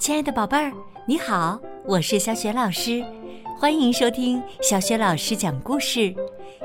[0.00, 0.72] 亲爱的宝贝儿，
[1.04, 3.04] 你好，我是小雪老师，
[3.58, 6.14] 欢迎收听小雪老师讲故事，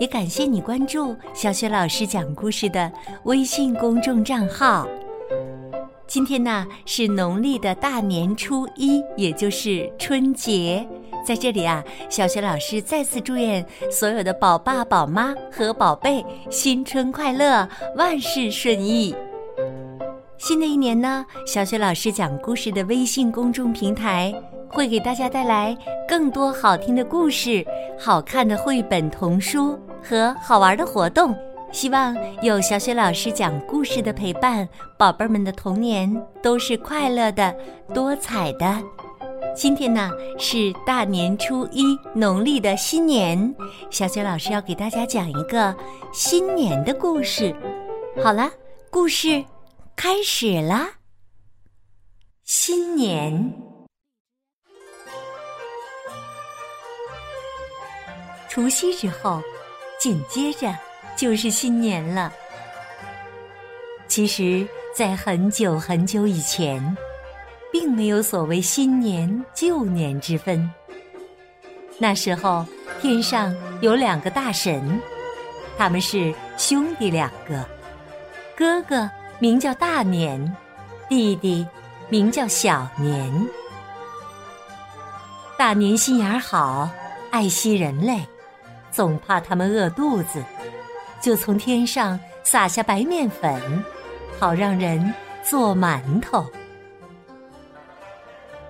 [0.00, 2.90] 也感谢你关注小雪老师讲故事的
[3.22, 4.84] 微信公众账号。
[6.08, 10.84] 今天呢是农历的大年初一，也就是春节，
[11.24, 19.14] 在这里啊，小雪老师再次祝愿所有的宝爸宝妈和宝贝新春快乐，万事顺意。
[20.40, 24.34] 新的一年呢，小雪老师讲故事的微信公众平台
[24.70, 25.76] 会给大家带来
[26.08, 27.62] 更多好听的故事、
[27.98, 31.36] 好看的绘本童书和好玩的活动。
[31.70, 34.66] 希望有小雪老师讲故事的陪伴，
[34.96, 36.10] 宝贝们的童年
[36.42, 37.54] 都是快乐的、
[37.92, 38.82] 多彩的。
[39.54, 43.54] 今天呢是大年初一，农历的新年，
[43.90, 45.76] 小雪老师要给大家讲一个
[46.14, 47.54] 新年的故事。
[48.22, 48.50] 好了，
[48.88, 49.44] 故事。
[50.02, 50.88] 开始啦！
[52.44, 53.52] 新年，
[58.48, 59.42] 除夕之后，
[59.98, 60.74] 紧接着
[61.18, 62.32] 就是新年了。
[64.08, 64.66] 其实，
[64.96, 66.96] 在很久很久以前，
[67.70, 70.66] 并没有所谓新年旧年之分。
[71.98, 72.64] 那时候，
[73.02, 74.98] 天上有两个大神，
[75.76, 77.68] 他们是兄弟两个，
[78.56, 79.06] 哥哥。
[79.40, 80.54] 名叫大年，
[81.08, 81.66] 弟弟
[82.10, 83.48] 名叫小年。
[85.56, 86.90] 大年心眼好，
[87.30, 88.20] 爱惜人类，
[88.90, 90.44] 总怕他们饿肚子，
[91.22, 93.82] 就从天上撒下白面粉，
[94.38, 96.44] 好让人做馒头。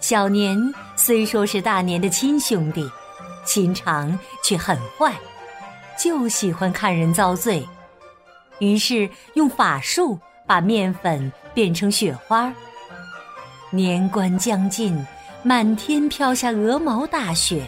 [0.00, 0.58] 小年
[0.96, 2.90] 虽说是大年的亲兄弟，
[3.44, 5.14] 心肠却很坏，
[5.96, 7.64] 就喜欢看人遭罪，
[8.58, 10.18] 于是用法术。
[10.46, 12.52] 把面粉变成雪花。
[13.70, 15.04] 年关将近，
[15.42, 17.66] 满天飘下鹅毛大雪，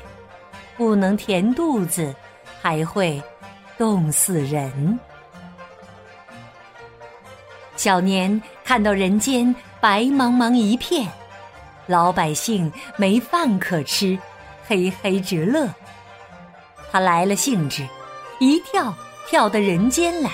[0.76, 2.14] 不能填肚子，
[2.62, 3.20] 还会
[3.76, 4.98] 冻死人。
[7.76, 11.08] 小年看到人间白茫茫一片，
[11.86, 14.18] 老百姓没饭可吃，
[14.66, 15.68] 嘿嘿直乐。
[16.90, 17.86] 他来了兴致，
[18.40, 18.94] 一跳
[19.28, 20.30] 跳到人间来。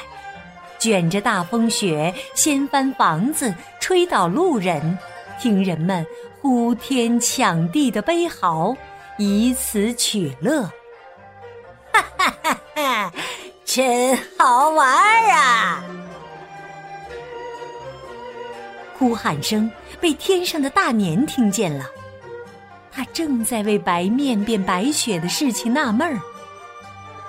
[0.85, 4.99] 卷着大风雪，掀翻房子，吹倒路人，
[5.41, 6.07] 听人们
[6.43, 8.77] 呼天抢地的悲嚎，
[9.17, 10.65] 以此取乐。
[11.91, 13.13] 哈哈哈哈！
[13.65, 14.87] 真好玩
[15.31, 15.83] 啊！
[18.99, 19.71] 呼喊声
[20.03, 21.87] 被天上的大年听见了，
[22.93, 26.21] 他正在为白面变白雪的事情纳闷儿，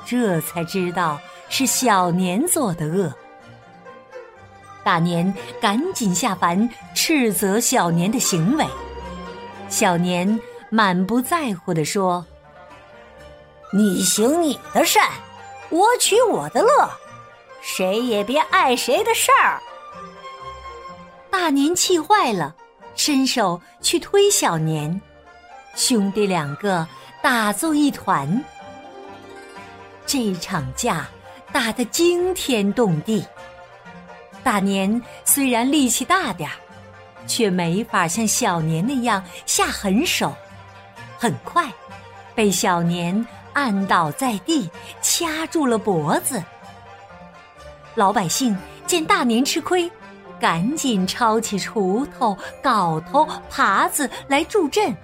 [0.05, 1.17] 这才知道
[1.47, 3.15] 是小年做的恶。
[4.85, 8.63] 大年赶紧下凡斥责小年的行为，
[9.67, 12.23] 小年满不在乎地说
[13.73, 15.09] ：“你行你的善，
[15.71, 16.87] 我取我的乐，
[17.63, 19.59] 谁也别碍谁的事儿。”
[21.31, 22.55] 大年气坏了，
[22.95, 25.01] 伸手去推小年，
[25.73, 26.87] 兄弟两个
[27.23, 28.39] 打作一团。
[30.05, 31.07] 这场架
[31.51, 33.25] 打得惊天动地。
[34.45, 36.53] 大年虽然力气大点儿，
[37.25, 40.31] 却没法像小年那样下狠手。
[41.17, 41.67] 很快，
[42.35, 44.69] 被小年按倒在地，
[45.01, 46.43] 掐住了脖子。
[47.95, 48.55] 老百姓
[48.85, 49.91] 见大年吃亏，
[50.39, 54.95] 赶紧抄起锄头、镐头、耙子来助阵。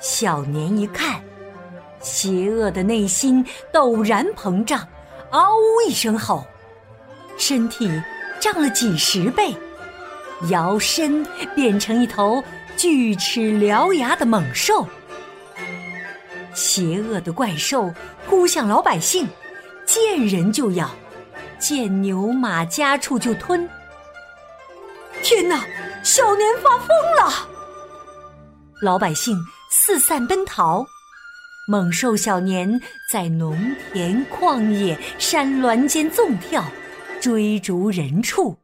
[0.00, 1.22] 小年一看，
[2.00, 4.88] 邪恶的内心陡然膨胀，
[5.30, 6.42] 嗷呜一声吼，
[7.36, 7.90] 身体。
[8.44, 9.56] 涨了几十倍，
[10.50, 12.44] 摇身变成一头
[12.76, 14.86] 锯齿獠牙的猛兽。
[16.52, 17.90] 邪恶的怪兽
[18.26, 19.26] 扑向老百姓，
[19.86, 20.90] 见人就咬，
[21.58, 23.66] 见牛马家畜就吞。
[25.22, 25.64] 天哪，
[26.02, 27.48] 小年发疯了！
[28.82, 29.38] 老百姓
[29.70, 30.84] 四散奔逃，
[31.66, 32.78] 猛兽小年
[33.10, 36.62] 在农田、旷野、山峦间纵跳。
[37.24, 38.54] 追逐人畜，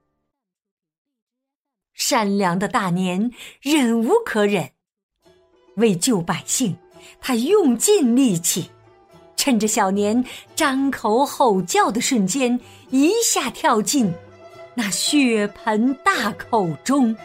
[1.94, 4.72] 善良的大年忍无可忍，
[5.76, 6.76] 为救百姓，
[7.22, 8.70] 他用尽力气，
[9.34, 10.22] 趁着小年
[10.54, 12.60] 张口吼叫的瞬间，
[12.90, 14.12] 一下跳进
[14.74, 17.16] 那血盆大口中。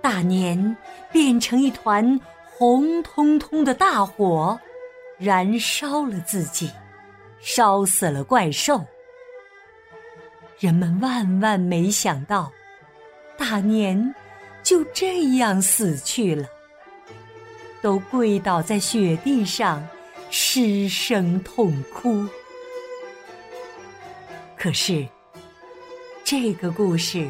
[0.00, 0.76] 大年
[1.10, 2.20] 变成一团
[2.56, 4.56] 红彤彤的大火，
[5.18, 6.70] 燃烧了自己。
[7.40, 8.84] 烧死了怪兽，
[10.58, 12.52] 人们万万没想到，
[13.36, 14.14] 大年
[14.62, 16.46] 就这样死去了，
[17.80, 19.86] 都跪倒在雪地上，
[20.30, 22.26] 失声痛哭。
[24.56, 25.06] 可是，
[26.24, 27.28] 这个故事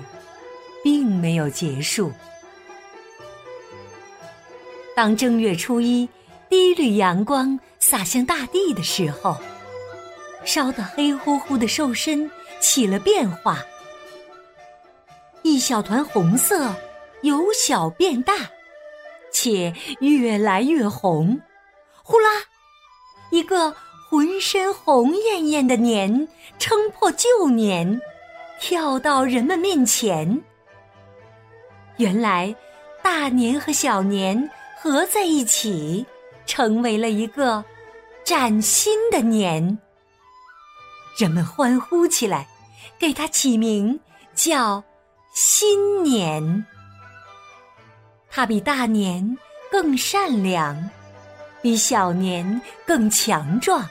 [0.83, 2.11] 并没有结束。
[4.97, 6.09] 当正月初一，
[6.49, 9.37] 第一缕阳光洒向大地的时候，
[10.45, 12.31] 烧得黑乎乎的瘦身
[12.61, 13.65] 起了变化，
[15.43, 16.75] 一小团红色
[17.23, 18.35] 由小变大，
[19.33, 21.41] 且越来越红。
[22.03, 22.29] 呼啦，
[23.31, 23.75] 一个
[24.09, 28.01] 浑身红艳艳的年撑破旧年，
[28.61, 30.43] 跳到人们面前。
[31.99, 32.55] 原来，
[33.03, 34.51] 大年和小年。
[34.81, 36.07] 合在一起，
[36.47, 37.65] 成为了一个
[38.23, 39.77] 崭新的年。
[41.19, 42.47] 人们欢呼起来，
[42.97, 43.99] 给它起名
[44.37, 44.81] 叫
[45.35, 46.65] 新年。
[48.31, 49.37] 它比大年
[49.69, 50.89] 更善良，
[51.61, 53.85] 比小年更强壮。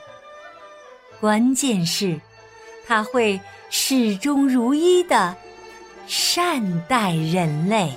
[1.20, 2.18] 关键是，
[2.88, 3.38] 它会
[3.70, 5.36] 始终如一的
[6.08, 7.94] 善待人类。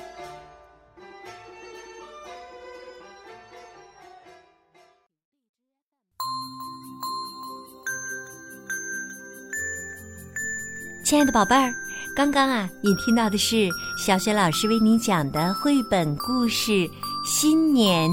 [11.11, 11.75] 亲爱的宝贝儿，
[12.15, 13.69] 刚刚啊，你听到的是
[13.99, 16.71] 小雪老师为你讲的绘本故事
[17.27, 18.09] 《新年》。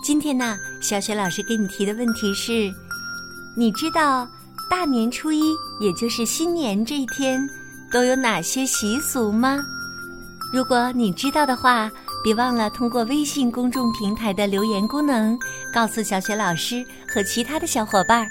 [0.00, 2.72] 今天呢，小雪老师给你提的问题是：
[3.56, 4.28] 你知道
[4.70, 7.44] 大年初一，也就是新年这一天，
[7.90, 9.58] 都有哪些习俗吗？
[10.52, 11.90] 如果你知道的话，
[12.22, 15.36] 别忘了通过微信公众平台的留言功能，
[15.72, 18.24] 告诉小雪老师和其他的小伙伴。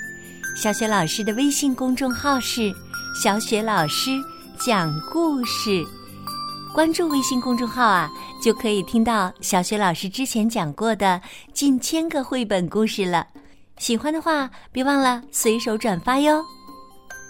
[0.55, 2.73] 小雪老师的微信公众号是。
[3.13, 4.11] 小雪老师
[4.59, 5.83] 讲故事，
[6.73, 8.09] 关注微信公众号啊，
[8.43, 11.19] 就可以听到小雪老师之前讲过的
[11.51, 13.25] 近千个绘本故事了。
[13.77, 16.43] 喜欢的话，别忘了随手转发哟。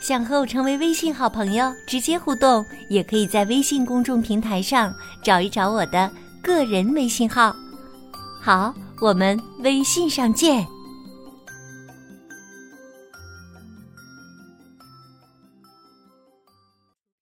[0.02, 6.12] 想和我成为微信好朋友，直接互动，也可以在微信公众平台上找一找我的
[6.44, 7.56] 个人微信号。
[8.42, 10.68] 好，我们微信上见。